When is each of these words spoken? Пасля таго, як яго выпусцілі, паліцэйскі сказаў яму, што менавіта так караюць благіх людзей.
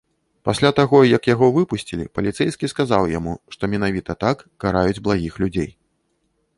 Пасля 0.47 0.69
таго, 0.79 1.01
як 1.17 1.23
яго 1.33 1.49
выпусцілі, 1.57 2.05
паліцэйскі 2.21 2.71
сказаў 2.73 3.03
яму, 3.17 3.37
што 3.57 3.63
менавіта 3.75 4.11
так 4.25 4.37
караюць 4.65 5.01
благіх 5.09 5.33
людзей. 5.45 5.71